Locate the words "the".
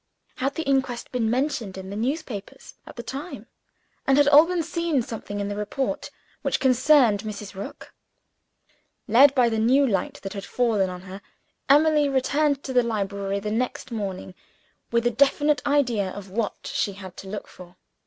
0.55-0.63, 1.91-1.95, 2.95-3.03, 5.47-5.55, 9.47-9.59, 12.73-12.81, 13.39-13.51